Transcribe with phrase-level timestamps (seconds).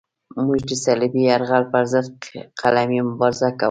[0.45, 2.05] موږ د صلیبي یرغل پرضد
[2.61, 3.59] قلمي مبارزه کوله.